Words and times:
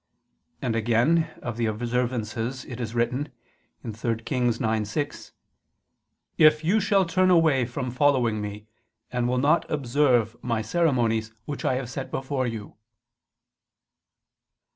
And 0.63 0.75
again 0.75 1.29
of 1.43 1.57
the 1.57 1.67
observances 1.67 2.65
it 2.65 2.79
is 2.79 2.95
written 2.95 3.31
(3 3.87 4.23
Kings 4.23 4.57
9:6): 4.57 5.31
"If 6.39 6.63
you... 6.63 6.79
shall 6.79 7.05
turn 7.05 7.29
away 7.29 7.65
from 7.65 7.91
following 7.91 8.41
Me, 8.41 8.65
and 9.11 9.27
will 9.29 9.37
not 9.37 9.69
observe 9.69 10.31
[Douay: 10.31 10.41
'keep'] 10.41 10.43
My... 10.43 10.61
ceremonies 10.63 11.31
which 11.45 11.63
I 11.63 11.75
have 11.75 11.87
set 11.91 12.09
before 12.09 12.47
you." 12.47 12.77